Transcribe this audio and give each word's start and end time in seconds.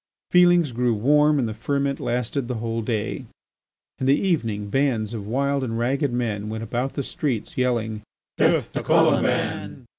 Feelings 0.31 0.71
grew 0.71 0.95
warm 0.95 1.37
and 1.37 1.47
the 1.47 1.53
ferment 1.53 1.99
lasted 1.99 2.47
the 2.47 2.55
whole 2.55 2.81
day. 2.81 3.25
In 3.99 4.07
the 4.07 4.19
evening 4.19 4.69
bands 4.71 5.13
of 5.13 5.27
wild 5.27 5.63
and 5.63 5.77
ragged 5.77 6.11
men 6.11 6.49
went 6.49 6.63
about 6.63 6.93
the 6.93 7.03
streets 7.03 7.55
yelling: 7.55 8.01
"Death 8.35 8.73
to 8.73 8.81
Colomban!" 8.81 9.85